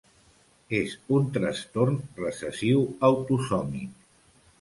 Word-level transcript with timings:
És 0.77 0.93
un 1.17 1.27
trastorn 1.35 1.99
recessiu 2.21 2.81
autosòmic. 3.11 3.93